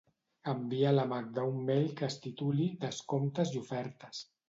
Envia 0.53 0.87
a 0.91 0.93
la 0.95 1.03
Magda 1.11 1.45
un 1.51 1.61
mail 1.69 1.87
que 2.01 2.07
es 2.09 2.19
tituli 2.25 2.69
"descomptes 2.89 3.57
i 3.57 3.65
ofertes". 3.67 4.29